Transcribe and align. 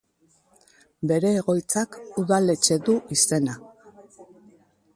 Bere 1.11 1.33
egoitzak 1.41 1.99
udaletxe 2.23 2.79
du 2.87 2.95
izena. 3.17 3.59